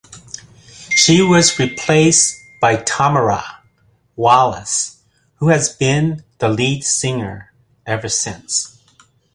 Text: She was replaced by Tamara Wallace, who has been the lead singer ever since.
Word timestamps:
She 0.95 1.21
was 1.21 1.59
replaced 1.59 2.41
by 2.59 2.77
Tamara 2.77 3.59
Wallace, 4.15 4.99
who 5.35 5.49
has 5.49 5.69
been 5.69 6.23
the 6.39 6.49
lead 6.49 6.83
singer 6.83 7.53
ever 7.85 8.09
since. 8.09 8.79